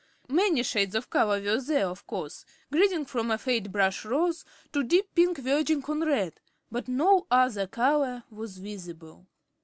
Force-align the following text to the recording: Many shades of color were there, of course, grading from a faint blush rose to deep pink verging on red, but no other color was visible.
Many 0.29 0.63
shades 0.63 0.95
of 0.95 1.11
color 1.11 1.39
were 1.43 1.61
there, 1.61 1.85
of 1.85 2.07
course, 2.07 2.43
grading 2.71 3.05
from 3.05 3.29
a 3.29 3.37
faint 3.37 3.71
blush 3.71 4.03
rose 4.03 4.43
to 4.73 4.81
deep 4.81 5.13
pink 5.13 5.37
verging 5.37 5.83
on 5.83 5.99
red, 6.01 6.39
but 6.71 6.87
no 6.87 7.27
other 7.29 7.67
color 7.67 8.23
was 8.31 8.57
visible. 8.57 9.27